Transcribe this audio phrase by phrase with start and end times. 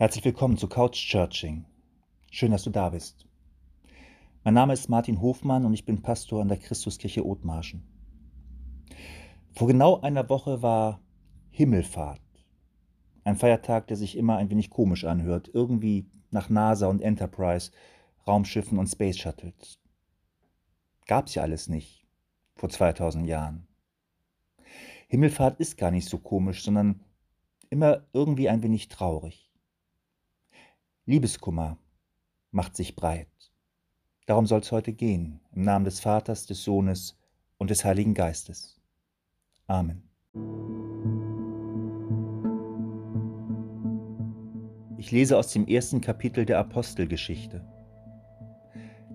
[0.00, 1.66] Herzlich willkommen zu Couch Churching.
[2.30, 3.26] Schön, dass du da bist.
[4.44, 7.82] Mein Name ist Martin Hofmann und ich bin Pastor an der Christuskirche Othmarschen.
[9.52, 11.02] Vor genau einer Woche war
[11.50, 12.22] Himmelfahrt.
[13.24, 17.70] Ein Feiertag, der sich immer ein wenig komisch anhört, irgendwie nach NASA und Enterprise,
[18.26, 19.82] Raumschiffen und Space Shuttles.
[21.06, 22.06] Gab's ja alles nicht
[22.54, 23.68] vor 2000 Jahren.
[25.08, 27.04] Himmelfahrt ist gar nicht so komisch, sondern
[27.68, 29.49] immer irgendwie ein wenig traurig.
[31.06, 31.78] Liebeskummer
[32.50, 33.28] macht sich breit.
[34.26, 37.18] Darum soll es heute gehen, im Namen des Vaters, des Sohnes
[37.58, 38.80] und des Heiligen Geistes.
[39.66, 40.02] Amen.
[44.98, 47.64] Ich lese aus dem ersten Kapitel der Apostelgeschichte.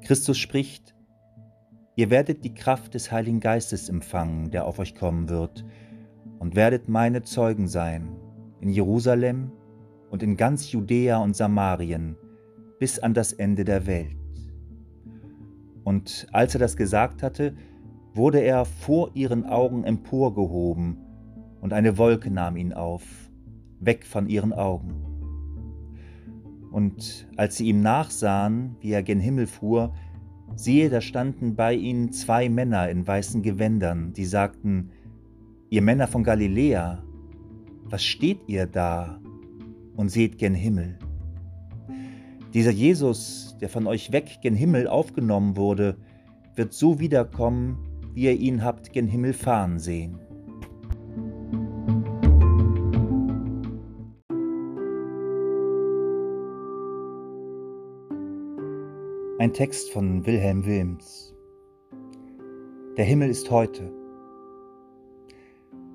[0.00, 0.94] Christus spricht,
[1.96, 5.64] Ihr werdet die Kraft des Heiligen Geistes empfangen, der auf euch kommen wird,
[6.40, 8.16] und werdet meine Zeugen sein
[8.60, 9.52] in Jerusalem
[10.14, 12.14] und in ganz Judäa und Samarien
[12.78, 14.14] bis an das Ende der Welt.
[15.82, 17.56] Und als er das gesagt hatte,
[18.14, 20.98] wurde er vor ihren Augen emporgehoben,
[21.60, 23.02] und eine Wolke nahm ihn auf,
[23.80, 25.04] weg von ihren Augen.
[26.70, 29.94] Und als sie ihm nachsahen, wie er gen Himmel fuhr,
[30.54, 34.92] siehe, da standen bei ihnen zwei Männer in weißen Gewändern, die sagten,
[35.70, 37.02] Ihr Männer von Galiläa,
[37.82, 39.18] was steht ihr da
[39.96, 40.98] und seht gen Himmel?
[42.52, 45.96] Dieser Jesus, der von euch weg gen Himmel aufgenommen wurde,
[46.54, 47.78] wird so wiederkommen,
[48.14, 50.18] wie ihr ihn habt gen Himmel fahren sehen.
[59.40, 61.34] Ein Text von Wilhelm Wilms.
[62.96, 63.92] Der Himmel ist heute.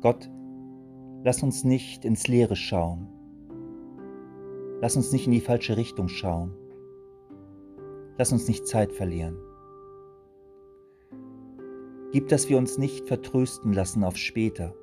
[0.00, 0.28] Gott,
[1.22, 3.19] lass uns nicht ins Leere schauen.
[4.80, 6.54] Lass uns nicht in die falsche Richtung schauen.
[8.16, 9.36] Lass uns nicht Zeit verlieren.
[12.12, 14.74] Gib, dass wir uns nicht vertrösten lassen auf später.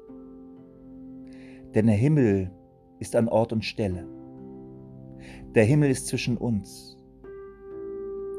[1.73, 2.51] Denn der Himmel
[2.99, 4.07] ist an Ort und Stelle.
[5.55, 6.97] Der Himmel ist zwischen uns.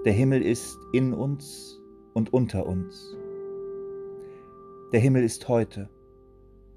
[0.04, 1.80] Der Himmel ist in uns
[2.14, 3.16] und unter uns.
[4.92, 5.90] Der Himmel ist heute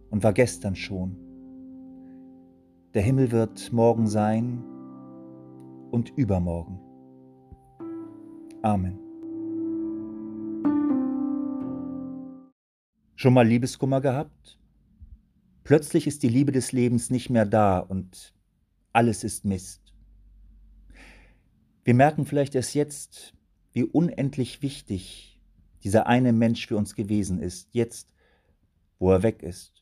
[0.10, 1.31] und war gestern schon.
[2.94, 4.66] Der Himmel wird morgen sein
[5.92, 6.78] und übermorgen.
[8.64, 9.00] Amen.
[13.16, 14.60] Schon mal Liebeskummer gehabt?
[15.64, 18.34] Plötzlich ist die Liebe des Lebens nicht mehr da und
[18.92, 19.94] alles ist Mist.
[21.86, 23.34] Wir merken vielleicht erst jetzt,
[23.72, 25.40] wie unendlich wichtig
[25.86, 28.12] dieser eine Mensch für uns gewesen ist, jetzt,
[29.00, 29.81] wo er weg ist.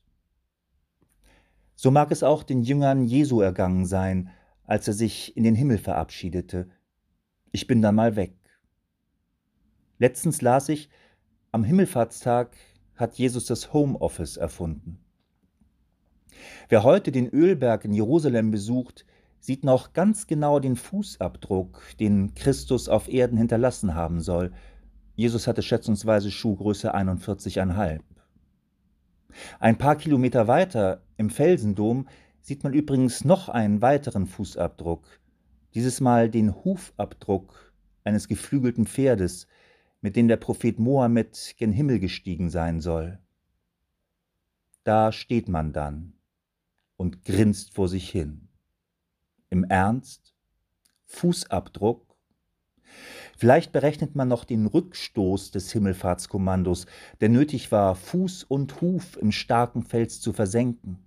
[1.81, 4.31] So mag es auch den Jüngern Jesu ergangen sein,
[4.66, 6.67] als er sich in den Himmel verabschiedete.
[7.53, 8.35] Ich bin dann mal weg.
[9.97, 10.89] Letztens las ich,
[11.53, 12.57] am Himmelfahrtstag
[12.95, 15.00] hat Jesus das Homeoffice erfunden.
[16.68, 19.06] Wer heute den Ölberg in Jerusalem besucht,
[19.39, 24.51] sieht noch ganz genau den Fußabdruck, den Christus auf Erden hinterlassen haben soll.
[25.16, 28.01] Jesus hatte schätzungsweise Schuhgröße 41,5.
[29.62, 32.07] Ein paar Kilometer weiter im Felsendom
[32.40, 35.06] sieht man übrigens noch einen weiteren Fußabdruck,
[35.74, 37.74] dieses Mal den Hufabdruck
[38.06, 39.46] eines geflügelten Pferdes,
[40.00, 43.19] mit dem der Prophet Mohammed gen Himmel gestiegen sein soll.
[44.85, 46.13] Da steht man dann
[46.96, 48.47] und grinst vor sich hin.
[49.50, 50.34] Im Ernst?
[51.03, 52.16] Fußabdruck?
[53.38, 56.86] Vielleicht berechnet man noch den Rückstoß des Himmelfahrtskommandos,
[57.19, 61.00] der nötig war, Fuß und Huf im starken Fels zu versenken.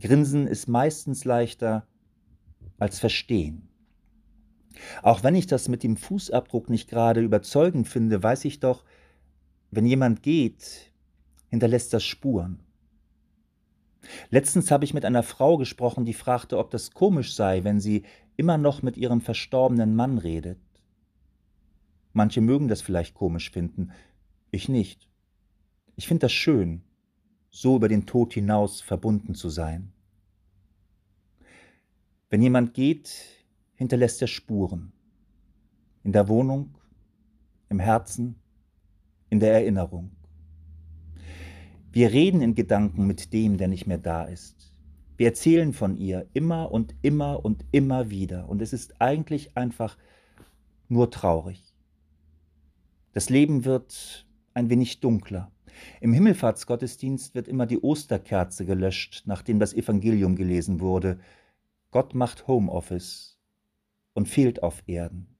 [0.00, 1.86] Grinsen ist meistens leichter
[2.78, 3.68] als Verstehen.
[5.02, 8.84] Auch wenn ich das mit dem Fußabdruck nicht gerade überzeugend finde, weiß ich doch,
[9.70, 10.92] wenn jemand geht,
[11.48, 12.60] hinterlässt das Spuren.
[14.30, 18.04] Letztens habe ich mit einer Frau gesprochen, die fragte, ob das komisch sei, wenn sie
[18.36, 20.60] immer noch mit ihrem verstorbenen Mann redet.
[22.12, 23.90] Manche mögen das vielleicht komisch finden,
[24.50, 25.08] ich nicht.
[25.96, 26.82] Ich finde das schön,
[27.60, 29.92] so über den Tod hinaus verbunden zu sein.
[32.30, 33.10] Wenn jemand geht,
[33.74, 34.92] hinterlässt er Spuren.
[36.04, 36.76] In der Wohnung,
[37.68, 38.36] im Herzen,
[39.28, 40.12] in der Erinnerung.
[41.90, 44.72] Wir reden in Gedanken mit dem, der nicht mehr da ist.
[45.16, 48.48] Wir erzählen von ihr immer und immer und immer wieder.
[48.48, 49.98] Und es ist eigentlich einfach
[50.88, 51.74] nur traurig.
[53.14, 55.50] Das Leben wird ein wenig dunkler.
[56.00, 61.18] Im Himmelfahrtsgottesdienst wird immer die Osterkerze gelöscht, nachdem das Evangelium gelesen wurde.
[61.90, 63.38] Gott macht Homeoffice
[64.14, 65.38] und fehlt auf Erden.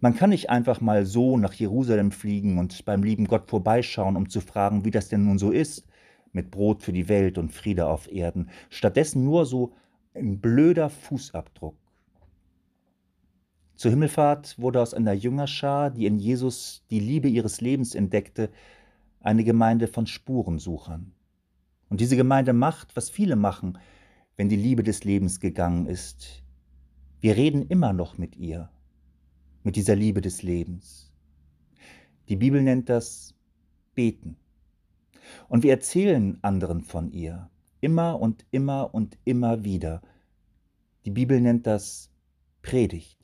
[0.00, 4.28] Man kann nicht einfach mal so nach Jerusalem fliegen und beim lieben Gott vorbeischauen, um
[4.28, 5.86] zu fragen, wie das denn nun so ist,
[6.32, 8.50] mit Brot für die Welt und Friede auf Erden.
[8.70, 9.72] Stattdessen nur so
[10.14, 11.76] ein blöder Fußabdruck.
[13.76, 18.50] Zur Himmelfahrt wurde aus einer Jüngerschar, die in Jesus die Liebe ihres Lebens entdeckte,
[19.22, 21.12] eine Gemeinde von Spurensuchern.
[21.88, 23.78] Und diese Gemeinde macht, was viele machen,
[24.36, 26.42] wenn die Liebe des Lebens gegangen ist.
[27.20, 28.70] Wir reden immer noch mit ihr,
[29.62, 31.12] mit dieser Liebe des Lebens.
[32.28, 33.34] Die Bibel nennt das
[33.94, 34.36] Beten.
[35.48, 40.02] Und wir erzählen anderen von ihr, immer und immer und immer wieder.
[41.04, 42.10] Die Bibel nennt das
[42.62, 43.21] Predigt.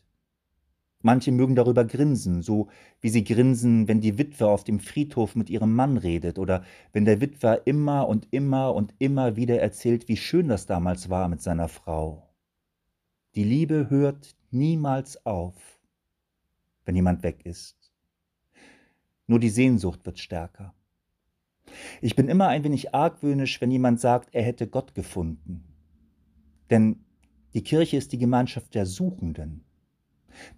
[1.08, 2.68] Manche mögen darüber grinsen, so
[3.00, 7.06] wie sie grinsen, wenn die Witwe auf dem Friedhof mit ihrem Mann redet oder wenn
[7.06, 11.40] der Witwer immer und immer und immer wieder erzählt, wie schön das damals war mit
[11.40, 12.28] seiner Frau.
[13.36, 15.80] Die Liebe hört niemals auf,
[16.84, 17.90] wenn jemand weg ist.
[19.26, 20.74] Nur die Sehnsucht wird stärker.
[22.02, 25.64] Ich bin immer ein wenig argwöhnisch, wenn jemand sagt, er hätte Gott gefunden.
[26.68, 27.06] Denn
[27.54, 29.64] die Kirche ist die Gemeinschaft der Suchenden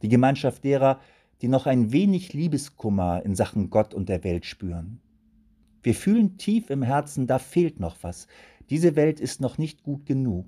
[0.02, 1.00] die Gemeinschaft derer,
[1.42, 5.00] die noch ein wenig Liebeskummer in Sachen Gott und der Welt spüren.
[5.82, 8.26] Wir fühlen tief im Herzen, da fehlt noch was.
[8.68, 10.46] Diese Welt ist noch nicht gut genug.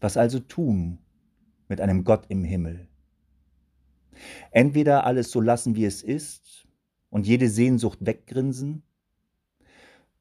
[0.00, 0.98] Was also tun
[1.68, 2.88] mit einem Gott im Himmel?
[4.50, 6.66] Entweder alles so lassen, wie es ist
[7.10, 8.82] und jede Sehnsucht weggrinsen,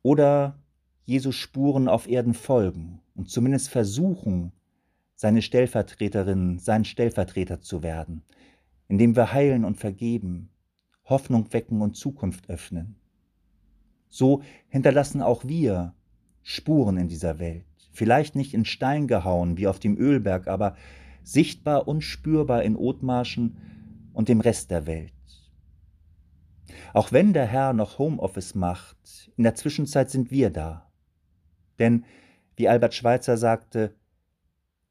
[0.04, 0.60] oder
[1.06, 4.52] Jesus Spuren auf Erden folgen und zumindest versuchen,
[5.24, 8.24] seine Stellvertreterin, sein Stellvertreter zu werden,
[8.90, 10.50] indem wir heilen und vergeben,
[11.06, 12.98] Hoffnung wecken und Zukunft öffnen.
[14.10, 15.94] So hinterlassen auch wir
[16.42, 20.76] Spuren in dieser Welt, vielleicht nicht in Stein gehauen wie auf dem Ölberg, aber
[21.24, 23.56] sichtbar und spürbar in Othmarschen
[24.12, 25.14] und dem Rest der Welt.
[26.94, 30.92] Auch wenn der Herr noch Homeoffice macht, in der Zwischenzeit sind wir da.
[31.80, 32.04] Denn,
[32.58, 33.96] wie Albert Schweitzer sagte,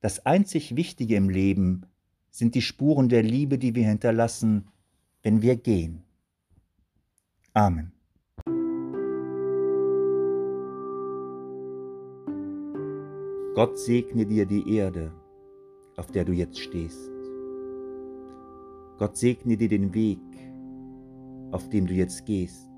[0.03, 1.87] das einzig Wichtige im Leben
[2.29, 4.67] sind die Spuren der Liebe, die wir hinterlassen,
[5.23, 6.03] wenn wir gehen.
[7.55, 7.93] Amen.
[13.55, 15.13] Gott segne dir die Erde,
[15.97, 17.11] auf der du jetzt stehst.
[18.99, 20.19] Gott segne dir den Weg,
[21.53, 22.69] auf dem du jetzt gehst.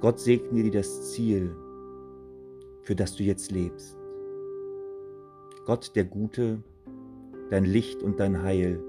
[0.00, 1.56] Gott segne dir das Ziel,
[2.82, 3.95] für das du jetzt lebst.
[5.66, 6.62] Gott der Gute,
[7.50, 8.80] dein Licht und dein Heil,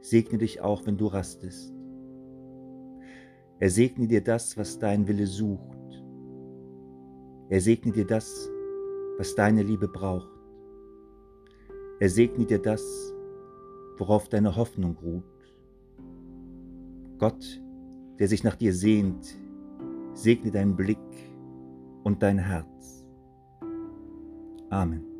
[0.00, 1.74] segne dich auch, wenn du rastest.
[3.58, 6.04] Er segne dir das, was dein Wille sucht.
[7.48, 8.48] Er segne dir das,
[9.18, 10.28] was deine Liebe braucht.
[11.98, 13.12] Er segne dir das,
[13.98, 15.24] worauf deine Hoffnung ruht.
[17.18, 17.60] Gott,
[18.20, 19.36] der sich nach dir sehnt,
[20.12, 20.98] segne deinen Blick
[22.04, 23.04] und dein Herz.
[24.70, 25.13] Amen.